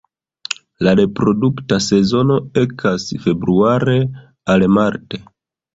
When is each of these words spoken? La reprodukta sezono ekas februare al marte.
La 0.87 0.93
reprodukta 0.99 1.79
sezono 1.89 2.39
ekas 2.65 3.07
februare 3.27 4.01
al 4.57 4.71
marte. 4.81 5.27